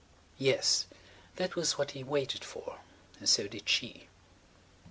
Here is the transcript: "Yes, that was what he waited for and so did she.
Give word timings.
"Yes, 0.49 0.87
that 1.35 1.55
was 1.55 1.77
what 1.77 1.91
he 1.91 2.03
waited 2.03 2.43
for 2.43 2.79
and 3.19 3.29
so 3.29 3.47
did 3.47 3.69
she. 3.69 4.07